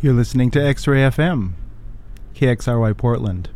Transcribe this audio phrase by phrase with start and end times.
[0.00, 1.54] You're listening to X Ray FM,
[2.36, 3.50] KXRY Portland,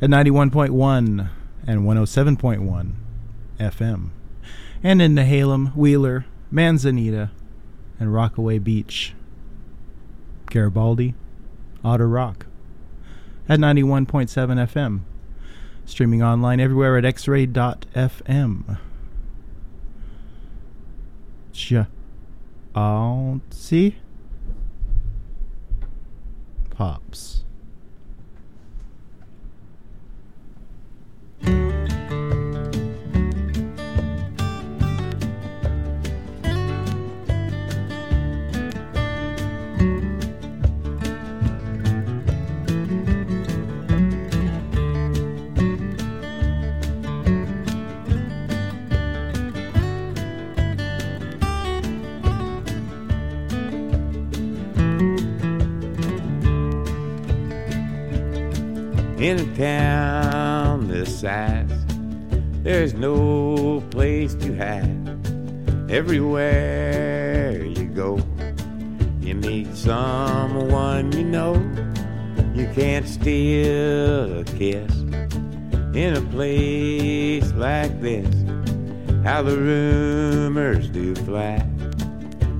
[0.00, 1.28] at 91.1
[1.66, 2.92] and 107.1
[3.60, 4.08] FM,
[4.82, 7.30] and in Nehalem, Wheeler, Manzanita,
[8.00, 9.12] and Rockaway Beach.
[10.46, 11.14] Garibaldi,
[11.84, 12.46] Otter Rock,
[13.46, 15.00] at 91.7 FM,
[15.84, 18.78] streaming online everywhere at xray.fm.
[23.50, 23.96] see
[26.76, 27.42] Pops.
[59.26, 61.68] In a town this size,
[62.62, 65.90] there's no place to hide.
[65.90, 68.20] Everywhere you go,
[69.20, 71.54] you meet someone you know.
[72.54, 74.94] You can't steal a kiss
[75.92, 78.32] in a place like this.
[79.24, 81.56] How the rumors do fly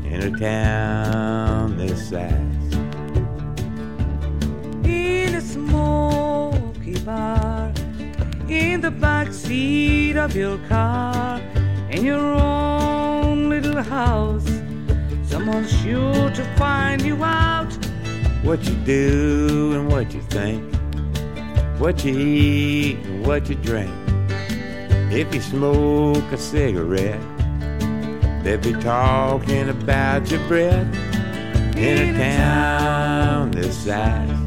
[0.04, 2.65] in a town this size.
[7.06, 7.72] Bar
[8.48, 11.40] in the back seat of your car
[11.88, 14.44] in your own little house.
[15.24, 17.72] Someone's sure to find you out.
[18.42, 20.62] What you do and what you think,
[21.78, 23.94] what you eat and what you drink.
[25.12, 27.22] If you smoke a cigarette,
[28.42, 30.92] they'll be talking about your breath
[31.76, 34.45] in a town this size.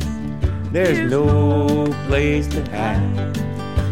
[0.71, 3.37] There's no place to hide.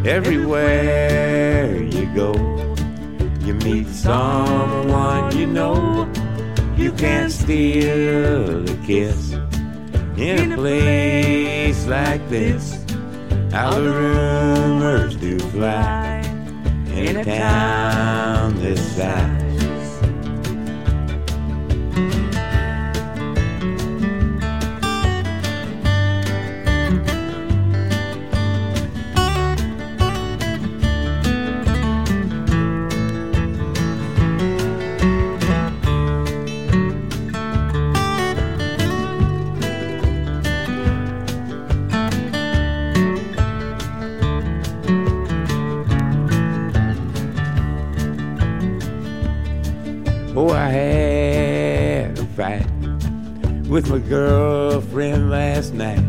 [0.06, 2.34] Everywhere you go,
[3.42, 6.08] you meet someone you know.
[6.76, 9.34] You can't steal a kiss
[10.18, 12.86] in a place like this.
[13.52, 16.22] How the rumors do fly
[16.94, 19.37] in a town this size.
[53.90, 56.04] With my girlfriend last night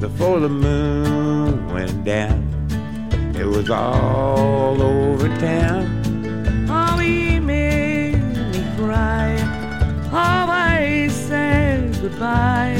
[0.00, 2.44] before the moon went down.
[3.36, 5.86] It was all over town.
[6.70, 8.22] Oh, he made
[8.52, 9.36] me cry.
[10.12, 12.76] Oh, I said goodbye.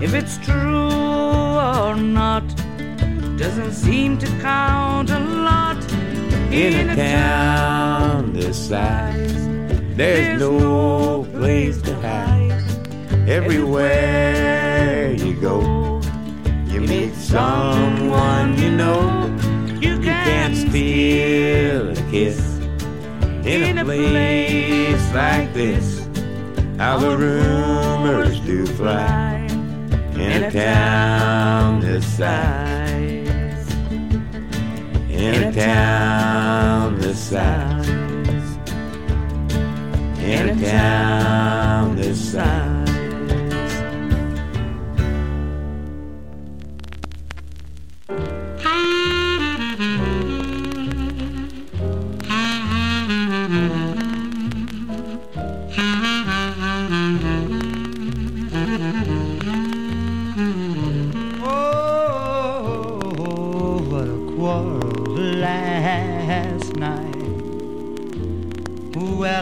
[0.00, 2.46] If it's true or not,
[3.38, 5.76] doesn't seem to count a lot.
[6.52, 9.34] In, in a, town this size,
[9.94, 11.85] there's, there's no place.
[13.28, 16.00] Everywhere you go,
[16.66, 19.26] you meet someone you know.
[19.80, 22.38] You can't steal a kiss
[23.44, 26.06] in a place like this.
[26.78, 29.48] How the rumors do fly
[30.14, 33.74] in a town this size.
[35.10, 37.88] In a town this size.
[40.20, 42.85] In a town this size.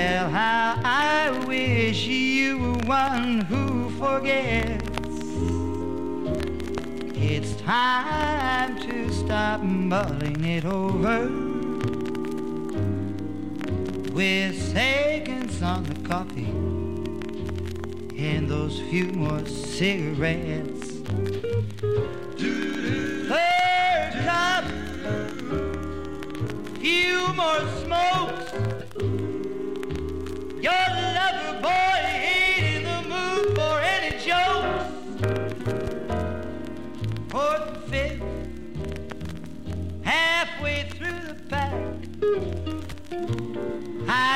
[0.00, 4.88] Well, how I wish you were one who forgets.
[7.16, 11.28] It's time to stop mulling it over
[14.14, 16.54] with seconds on the coffee
[18.16, 20.92] and those few more cigarettes.
[23.28, 24.64] Third cup,
[26.78, 28.49] few more smokes.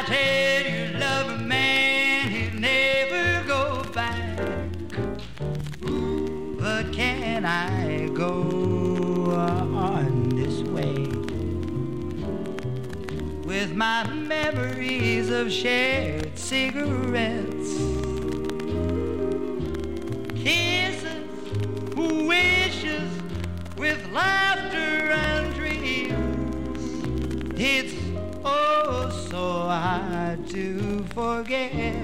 [0.06, 4.38] Tell you, lover man, he'll never go back.
[6.60, 11.14] But can I go on this way?
[13.44, 17.43] with my memories of shared cigarettes,
[31.46, 32.03] to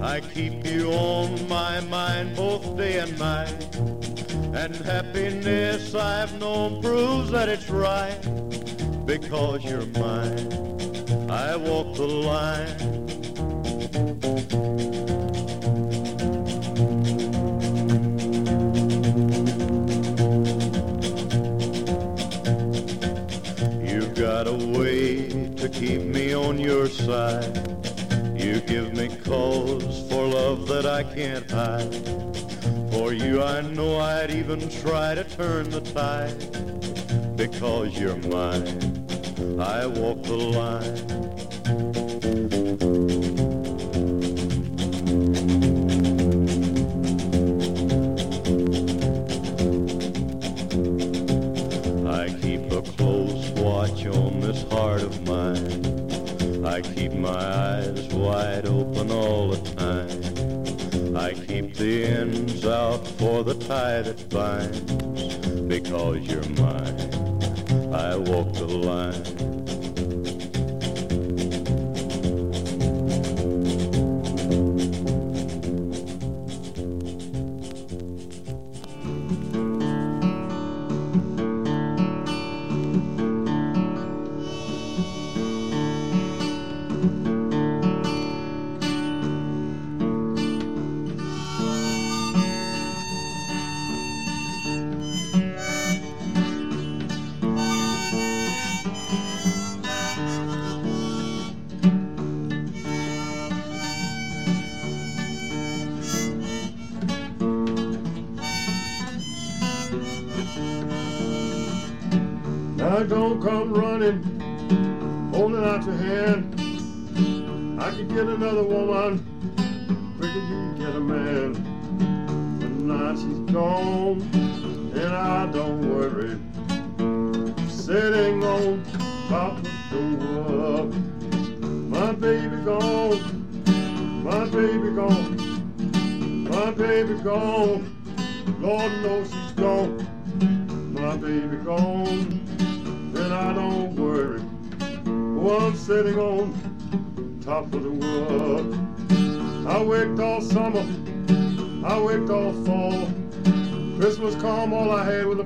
[0.00, 3.76] I keep you on my mind both day and night.
[4.54, 8.16] And happiness I've known proves that it's right.
[9.04, 10.52] Because you're mine,
[11.28, 12.68] I walk the line.
[23.84, 27.57] You've got a way to keep me on your side.
[28.68, 31.94] Give me cause for love that I can't hide.
[32.92, 36.36] For you, I know I'd even try to turn the tide.
[37.34, 39.06] Because you're mine,
[39.58, 41.18] I walk the line.
[56.78, 57.12] I keep
[61.60, 64.80] keep the ends out for the tie that binds.
[65.62, 69.57] Because you're mine, I walk the line.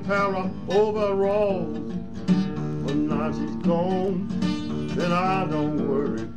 [0.05, 1.93] Pair of overalls.
[2.85, 4.27] But now she's gone,
[4.95, 6.27] then I don't worry.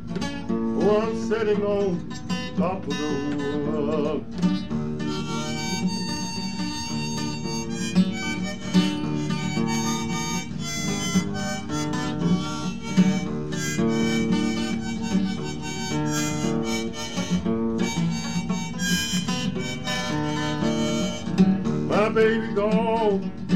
[0.49, 2.09] Oh, I'm sitting on
[2.55, 4.23] top of the world.
[21.89, 23.46] My baby gone,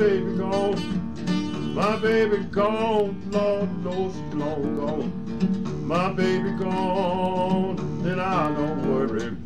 [0.00, 5.86] baby gone, my baby gone, Lord knows she's long gone.
[5.86, 9.36] My baby gone, then I don't worry.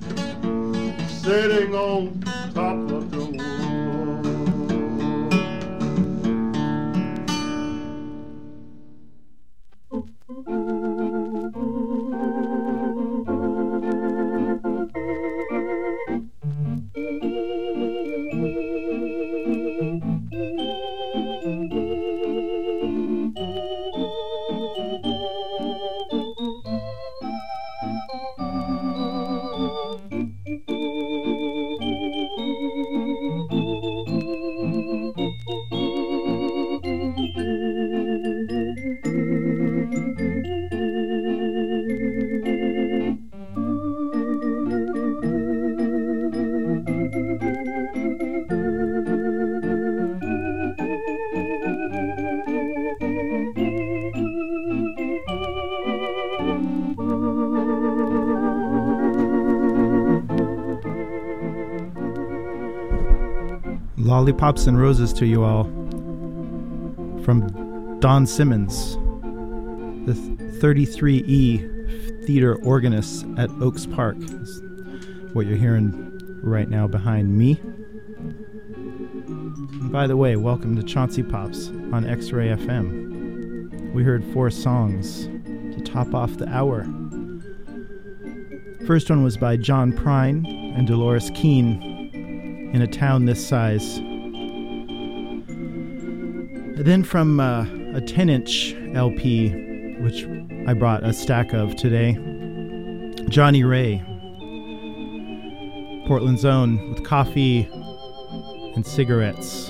[1.09, 2.21] Sitting on
[2.55, 2.89] top
[64.25, 65.65] Lollipops and roses to you all
[67.25, 68.95] from Don Simmons,
[70.07, 70.15] the
[70.63, 74.17] 33E theater organist at Oaks Park.
[75.35, 77.61] What you're hearing right now behind me.
[79.27, 83.93] And by the way, welcome to Chauncey Pops on X Ray FM.
[83.93, 86.85] We heard four songs to top off the hour.
[88.87, 90.47] First one was by John Prine
[90.79, 91.93] and Dolores Keane
[92.75, 94.01] in a town this size.
[96.77, 99.51] Then from uh, a 10 inch LP,
[100.01, 100.25] which
[100.69, 102.15] I brought a stack of today,
[103.29, 104.03] Johnnie Ray,
[106.09, 107.69] Portland's own, with coffee
[108.75, 109.69] and cigarettes.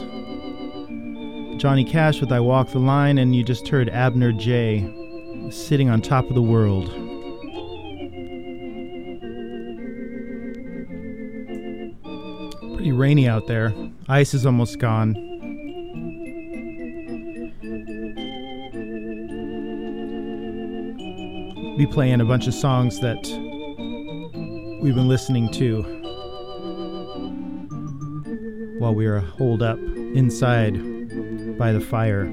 [1.58, 4.80] Johnny Cash with I Walk the Line, and you just heard Abner Jay
[5.50, 6.87] sitting on top of the world.
[12.75, 13.75] Pretty rainy out there.
[14.08, 15.33] Ice is almost gone.
[21.76, 23.21] Be playing a bunch of songs that
[24.81, 25.83] we've been listening to
[28.78, 29.78] while we were holed up
[30.14, 30.75] inside
[31.59, 32.26] by the fire.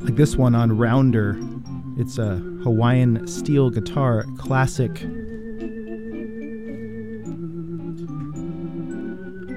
[0.00, 1.38] Like this one on Rounder.
[1.96, 4.98] It's a Hawaiian steel guitar classic.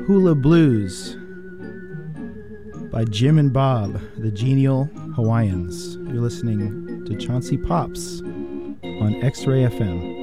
[0.05, 1.17] Hula Blues
[2.93, 5.95] by Jim and Bob, the Genial Hawaiians.
[5.95, 10.16] You're listening to Chauncey Pops on X Ray FM.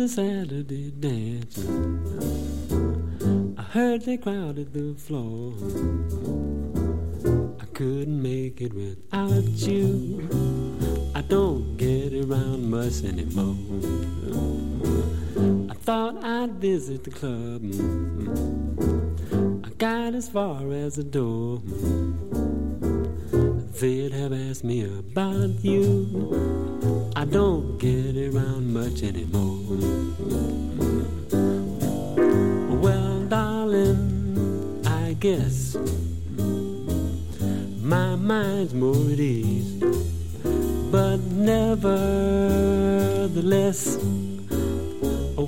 [0.00, 1.58] a Saturday dance.
[3.58, 5.52] I heard they crowded the floor.
[7.60, 10.26] I couldn't make it without you.
[11.14, 13.56] I don't get around much anymore.
[15.70, 17.62] I thought I'd visit the club.
[19.64, 21.60] I got as far as the door.
[23.78, 27.12] They'd have asked me about you.
[27.16, 29.58] I don't get around much anymore.
[32.82, 35.76] Well, darling, I guess
[37.82, 39.82] my mind's more at ease,
[40.90, 41.18] but
[41.52, 42.18] nevertheless.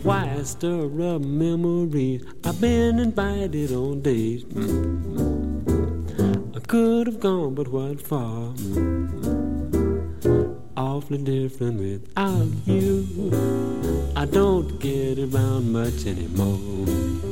[0.02, 4.44] Why I stir up memories I've been invited on dates
[6.56, 8.52] I could have gone but what for
[10.74, 13.06] Awfully different without you.
[14.16, 17.31] I don't get around much anymore.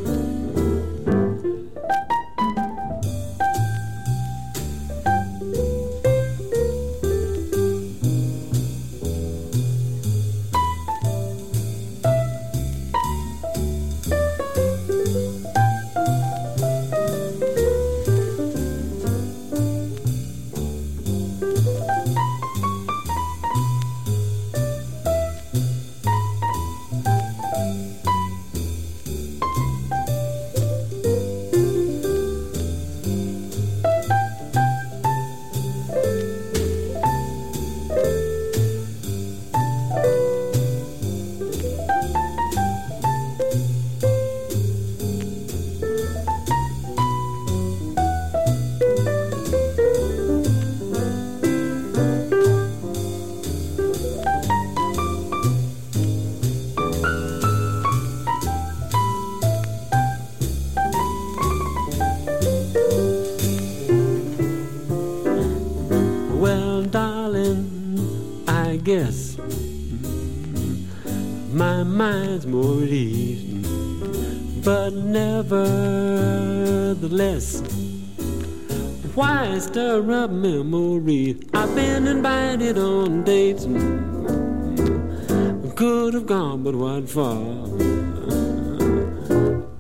[86.71, 87.35] But what for?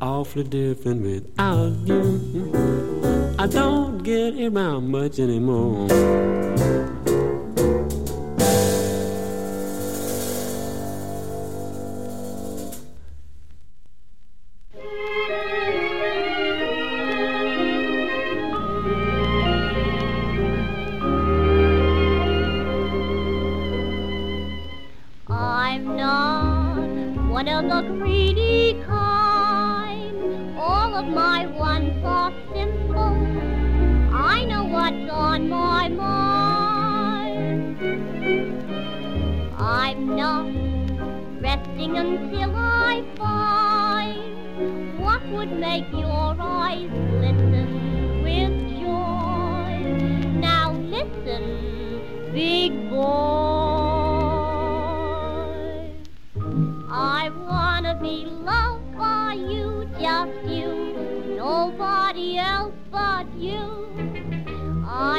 [0.00, 2.52] Awfully different without you.
[3.38, 5.88] I don't get around much anymore.
[34.12, 37.78] I know what's on my mind.
[39.58, 40.46] I'm not
[41.40, 49.72] resting until I find what would make your eyes glisten with joy.
[50.38, 51.42] Now listen,
[52.32, 53.00] big boy.
[56.90, 58.26] I wanna be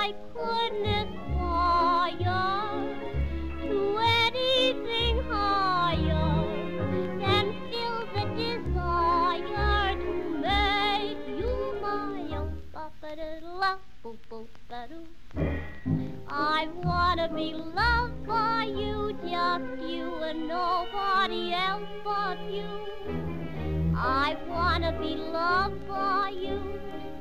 [0.00, 2.36] I couldn't aspire
[3.62, 6.36] to anything higher
[7.18, 12.62] than feel the desire to make you my own.
[16.30, 22.68] I wanna be loved by you, just you and nobody else but you.
[23.96, 26.78] I wanna be loved by you.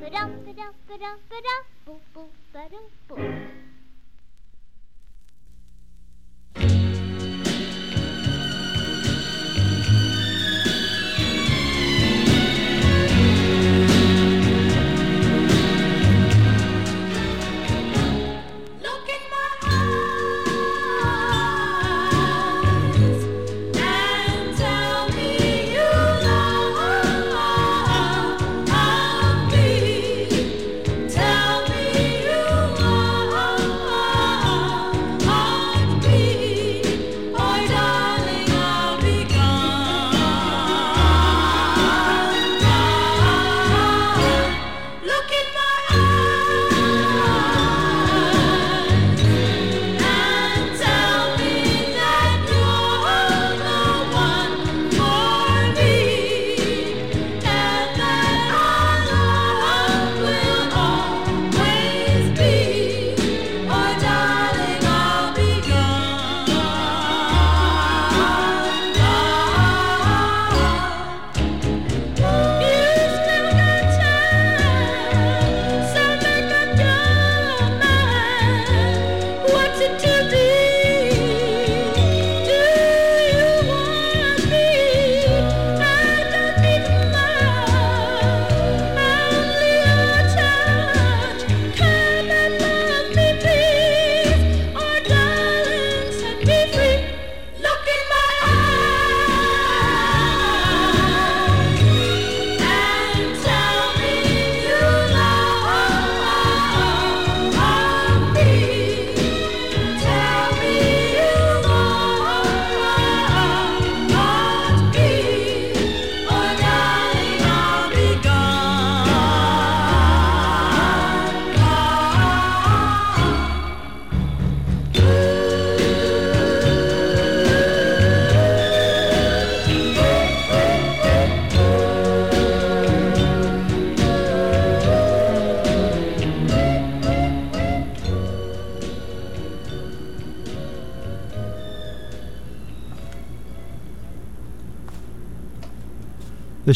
[0.07, 3.56] Ba-dum, ba-dum, ba-dum, ba-dum, boop, boop, ba-dum, boop.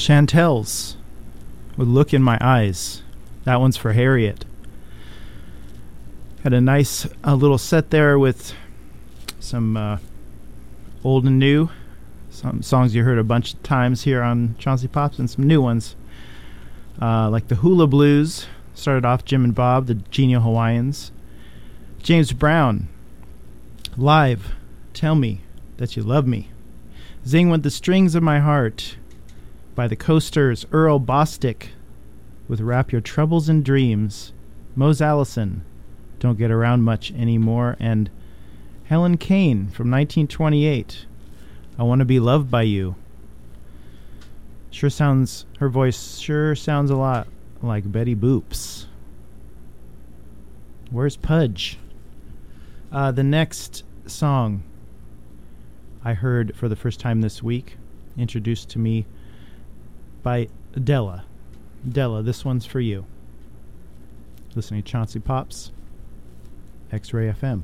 [0.02, 0.98] Chantels
[1.78, 3.04] with Look in My Eyes.
[3.44, 4.46] That one's for Harriet.
[6.44, 8.56] Had a nice little set there with
[9.40, 10.00] some uh,
[11.04, 11.70] old and new.
[12.32, 15.62] Some songs you heard a bunch of times here on Chauncey Pops and some new
[15.62, 15.96] ones.
[17.00, 18.48] Uh, like the Hula Blues.
[18.74, 21.12] Started off Jim and Bob, the Genial Hawaiians.
[22.02, 22.88] James Brown.
[23.96, 24.56] Live.
[24.96, 25.42] Tell me
[25.78, 26.50] that you love me.
[27.28, 28.96] Zing with the Strings of My Heart
[29.82, 31.70] by the Coasters, Earl Bostic
[32.48, 34.32] with Wrap Your Troubles in Dreams,
[34.76, 35.66] Mose Allison,
[36.20, 38.12] Don't Get Around Much Anymore, and
[38.84, 41.08] Helen Kane from 1928,
[41.80, 42.94] I Want to Be Loved by You.
[44.70, 47.28] Sure sounds, her voice sure sounds a lot
[47.64, 48.86] like Betty Boop's.
[50.92, 51.80] Where's Pudge?
[52.92, 54.62] Uh, the next song
[56.06, 57.78] I heard for the first time this week,
[58.16, 59.08] introduced to me
[60.24, 61.26] by Della.
[61.88, 63.06] Della, this one's for you.
[64.56, 65.72] Listening to Chauncey Pops,
[66.92, 67.64] X Ray FM.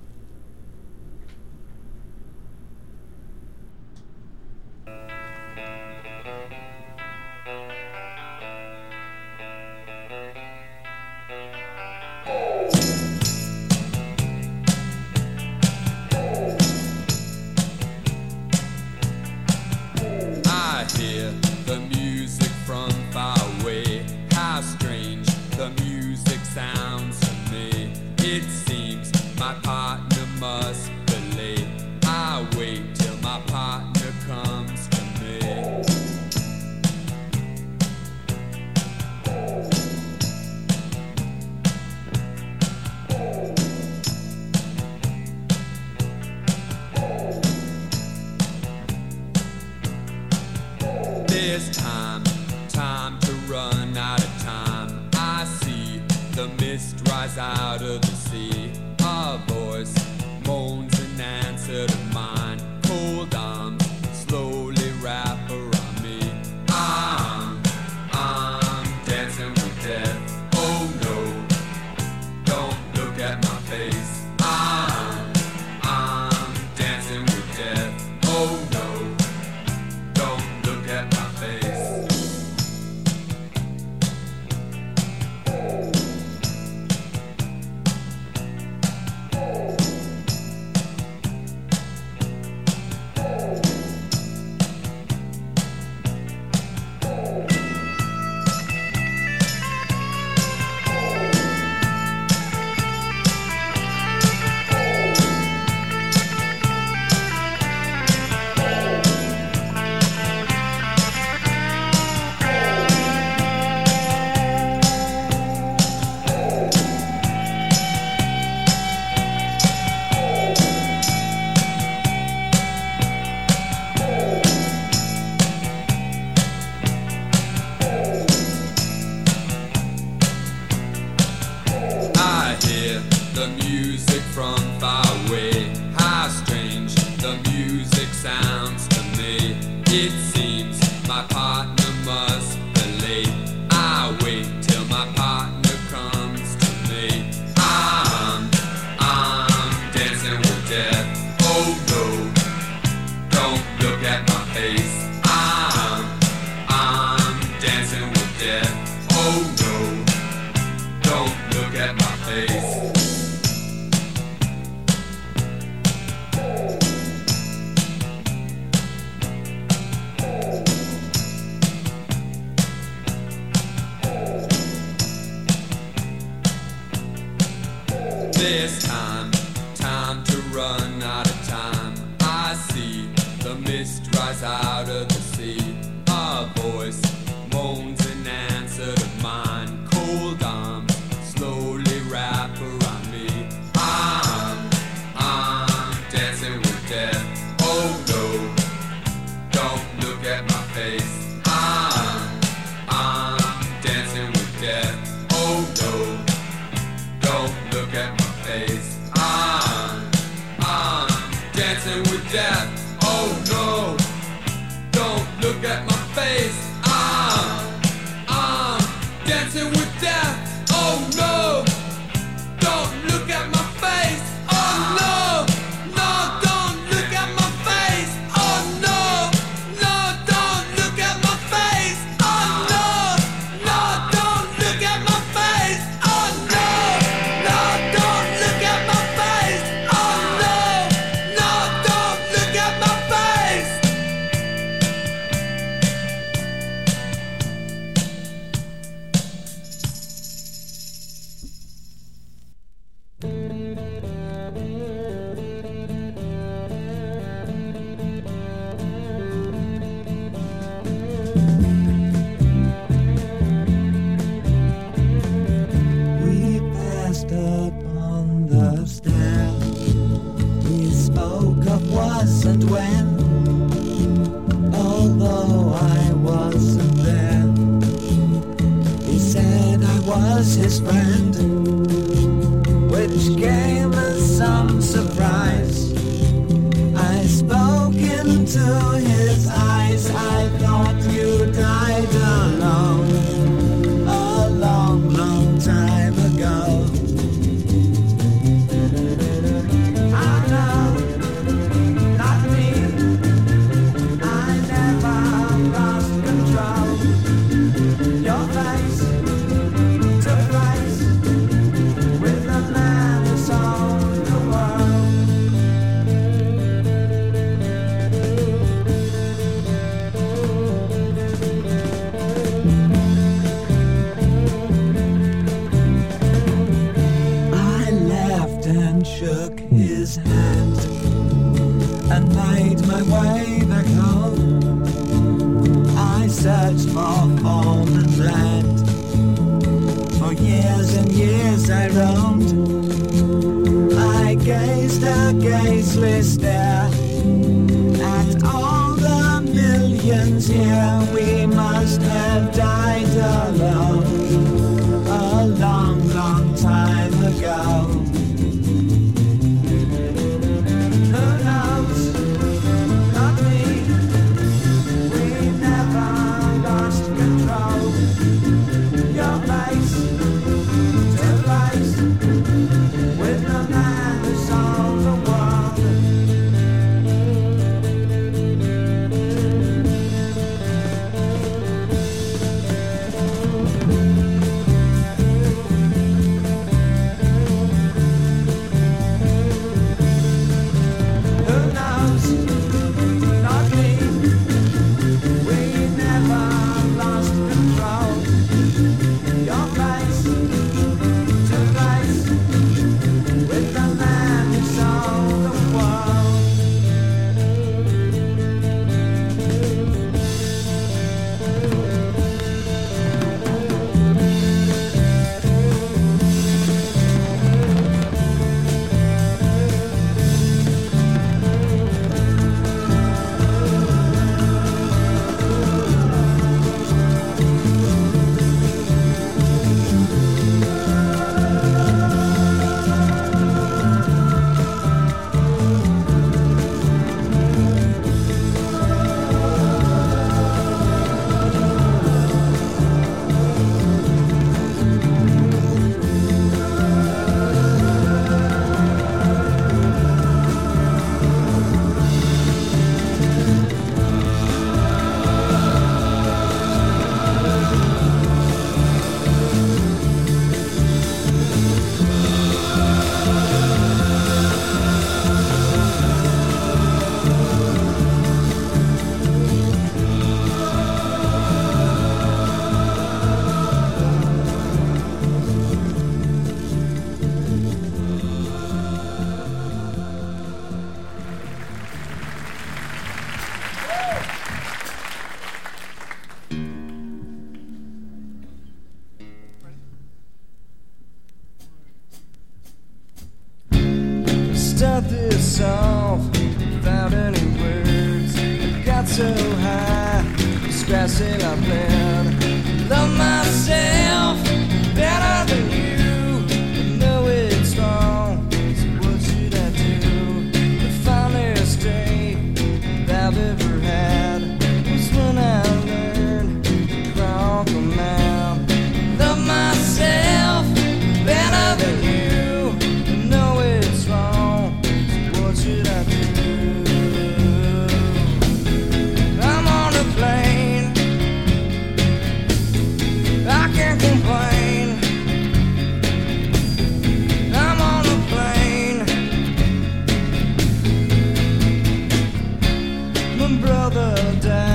[543.56, 544.66] brother down.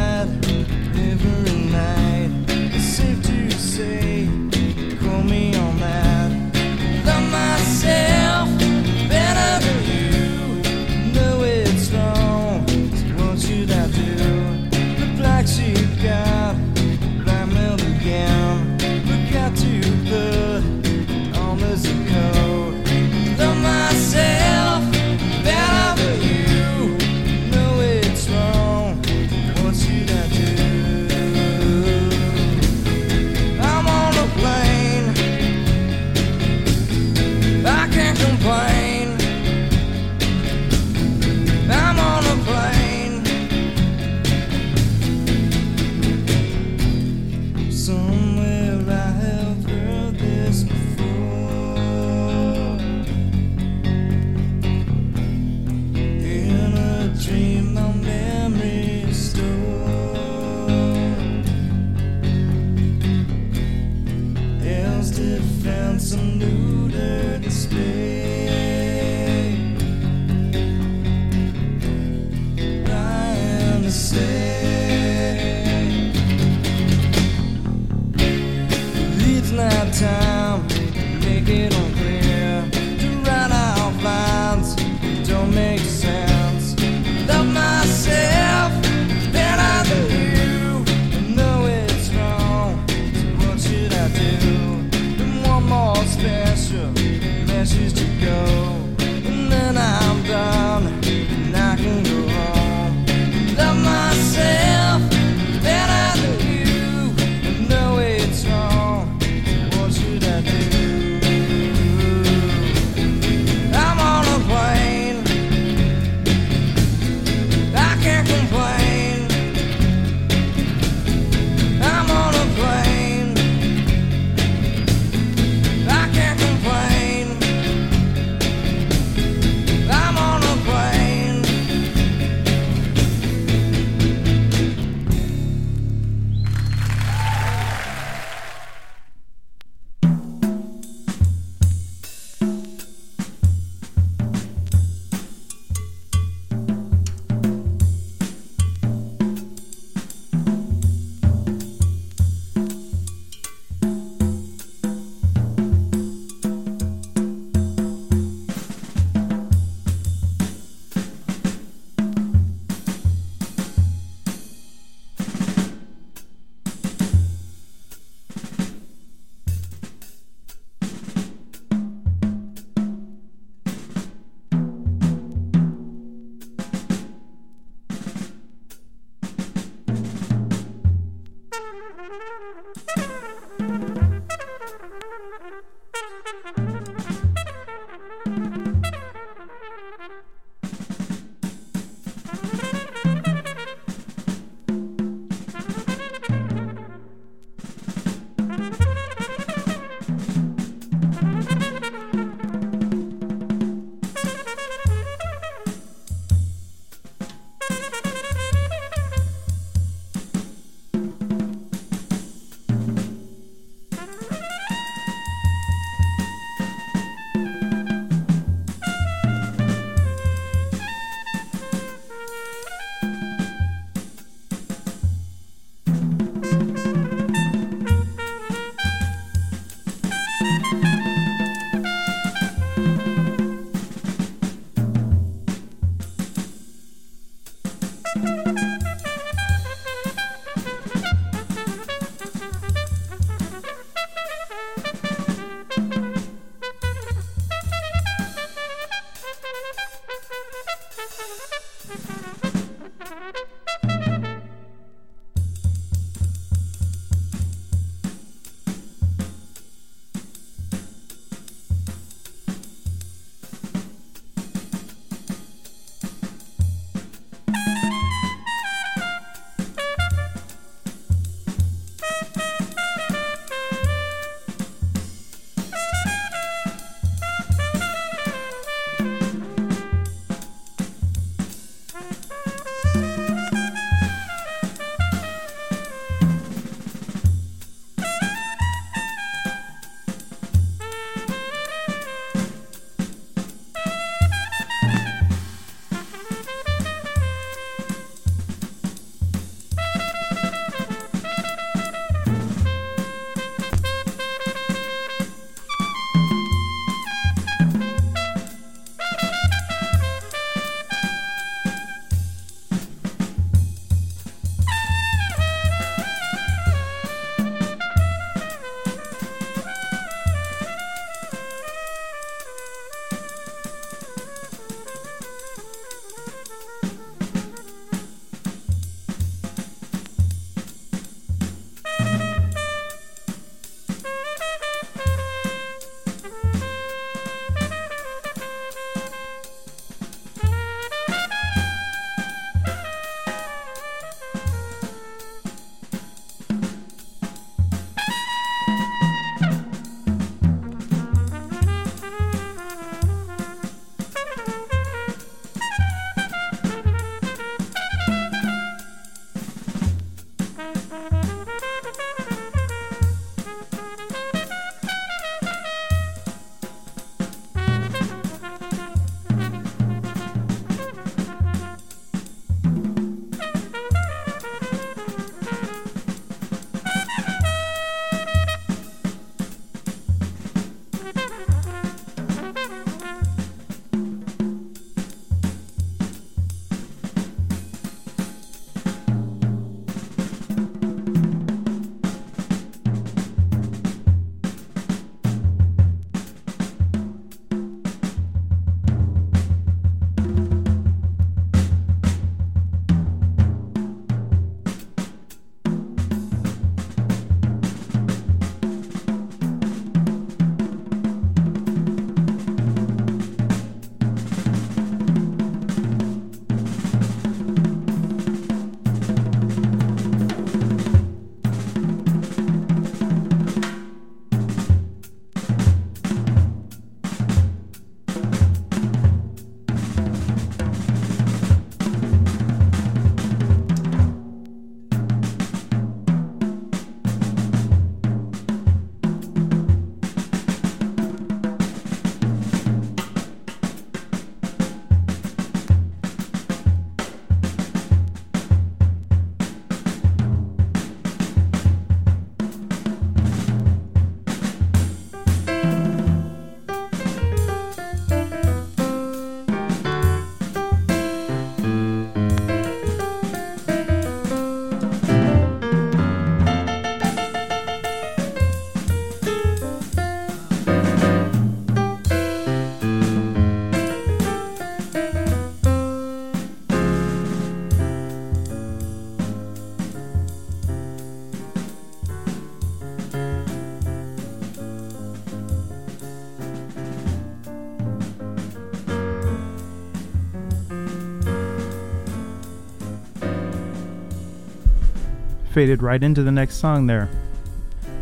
[495.53, 497.11] Faded right into the next song there.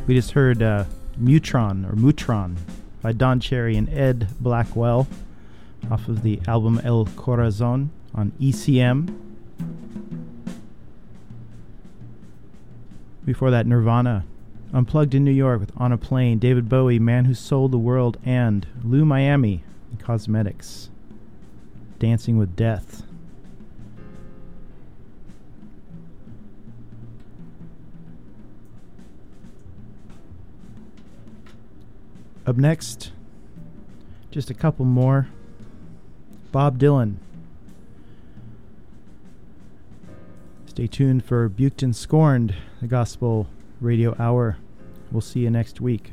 [0.07, 0.85] We just heard uh,
[1.21, 2.57] Mutron or Mutron
[3.03, 5.09] by Don Cherry and Ed Blackwell
[5.91, 9.13] off of the album El Corazon on ECM.
[13.25, 14.25] Before that, Nirvana.
[14.73, 18.17] Unplugged in New York with On a Plain, David Bowie, Man Who Sold the World,
[18.25, 19.65] and Lou Miami,
[19.97, 20.89] Kozmetix.
[21.99, 23.03] Dancing with Death.
[32.47, 33.13] Up next,
[34.31, 35.29] just a couple more.
[36.53, 37.17] Bob Dylan.
[40.67, 43.49] Stay tuned for Buchton Scorned, the Gospel
[43.81, 44.57] Radio Hour.
[45.13, 46.13] We'll see you next week.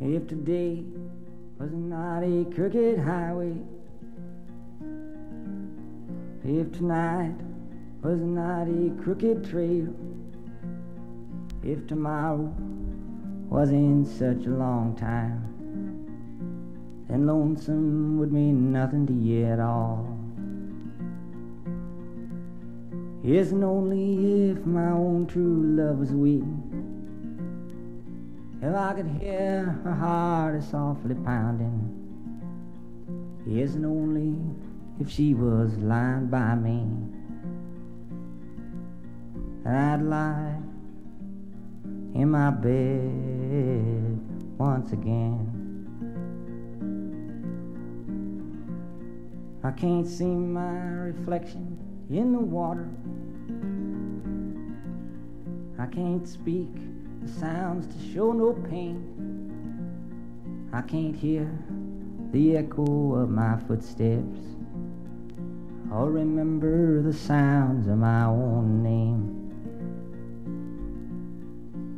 [0.00, 0.84] If today
[1.58, 3.56] was not a crooked highway,
[6.44, 7.34] if tonight
[8.00, 9.92] was not a crooked trail,
[11.64, 12.54] if tomorrow
[13.48, 15.42] wasn't such a long time,
[17.08, 20.16] then lonesome would mean nothing to you at all.
[23.24, 26.67] Isn't only if my own true love was waiting.
[28.60, 31.94] If I could hear her heart is softly pounding,
[33.46, 34.36] isn't only
[35.00, 36.86] if she was lying by me,
[39.64, 40.56] and I'd lie
[42.14, 44.18] in my bed
[44.58, 45.54] once again.
[49.62, 50.80] I can't see my
[51.12, 51.78] reflection
[52.10, 52.88] in the water.
[55.78, 56.74] I can't speak
[57.22, 59.02] the sounds to show no pain.
[60.72, 61.50] I can't hear
[62.32, 64.38] the echo of my footsteps
[65.90, 69.34] or remember the sounds of my own name.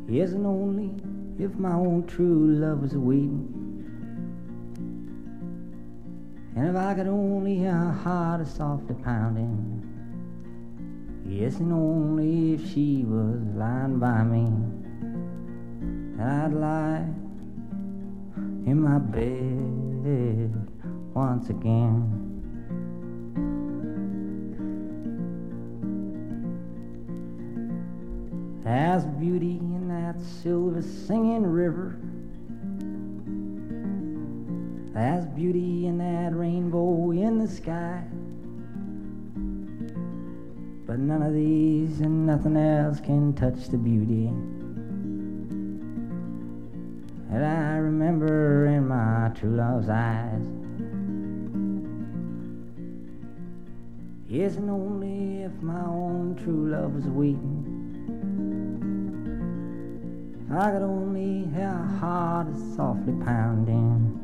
[0.08, 0.94] Isn't only
[1.38, 3.56] if my own true love was waiting.
[6.56, 9.86] And if I could only hear her heart a softly pounding.
[11.26, 14.79] Yes, and only if she was lying by me.
[16.22, 17.06] I'd lie
[18.66, 20.68] in my bed
[21.14, 22.26] once again.
[28.62, 31.98] There's beauty in that silver singing river.
[34.92, 38.04] There's beauty in that rainbow in the sky.
[40.86, 44.30] But none of these and nothing else can touch the beauty
[47.30, 50.42] that I remember in my true love's eyes.
[54.26, 57.66] Yes, and only if my own true love was waiting.
[60.44, 64.18] If I could only hear her heart softly pounding.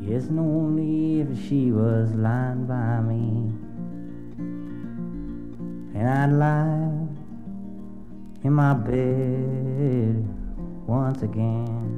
[0.00, 3.50] Yes, and only if she was lying by me.
[5.98, 7.08] And I'd lie
[8.44, 10.31] in my bed
[10.86, 11.91] once again.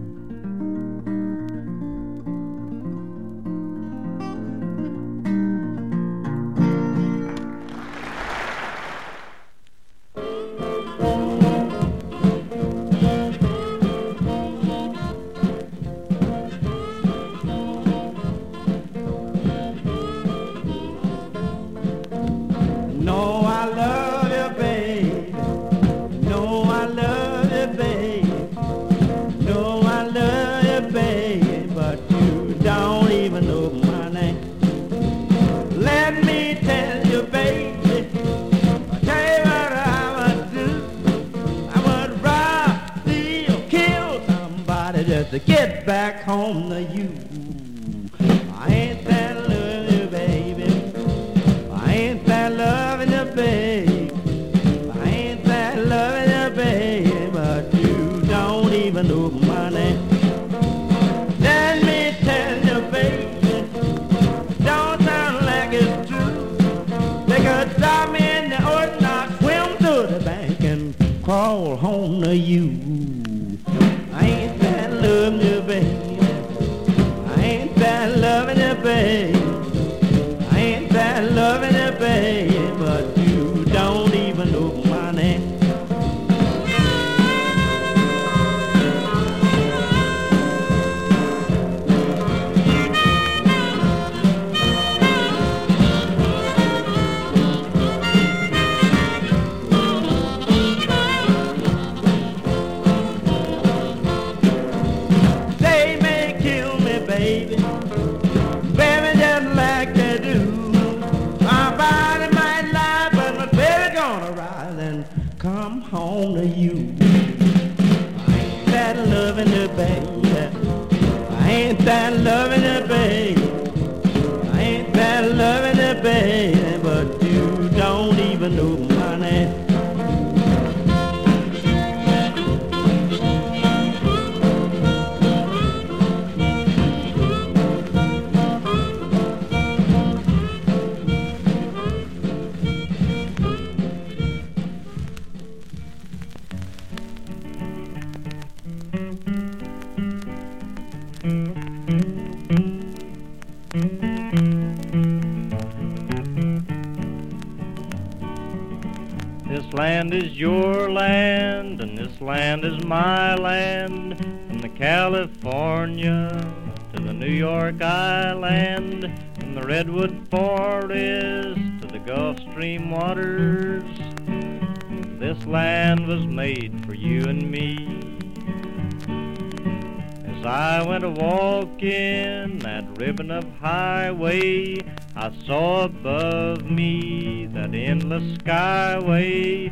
[187.85, 189.71] Endless skyway,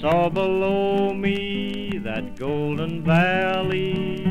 [0.00, 4.24] saw below me that golden valley.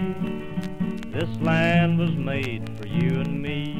[1.12, 3.74] This land was made for you and me.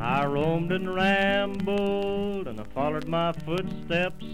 [0.00, 4.24] I roamed and rambled, and I followed my footsteps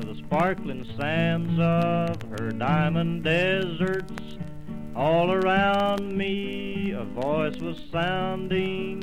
[0.00, 4.23] to the sparkling sands of her diamond deserts.
[4.96, 9.02] All around me a voice was sounding.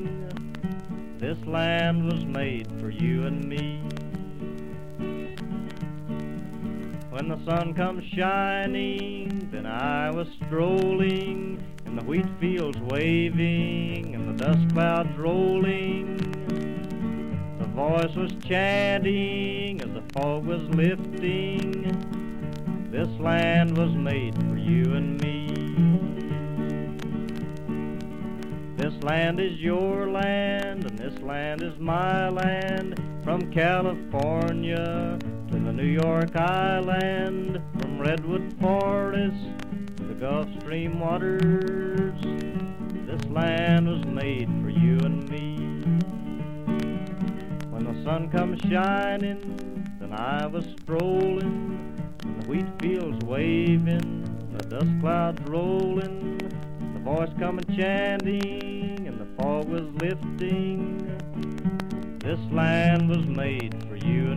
[1.17, 3.81] This land was made for you and me.
[7.09, 14.29] When the sun comes shining, then I was strolling in the wheat fields waving and
[14.29, 16.15] the dust clouds rolling.
[17.59, 21.83] The voice was chanting as the fog was lifting.
[22.89, 25.40] This land was made for you and me.
[28.81, 32.99] This land is your land, and this land is my land.
[33.23, 35.19] From California
[35.51, 39.37] to the New York Island, from Redwood Forest
[39.97, 42.19] to the Gulf Stream waters.
[43.05, 45.57] This land was made for you and me.
[47.69, 54.23] When the sun comes shining, then I was strolling, and the wheat fields waving,
[54.57, 56.39] the dust clouds rolling,
[57.03, 60.99] voice coming chanting, and the fog was lifting.
[62.19, 64.31] This land was made for you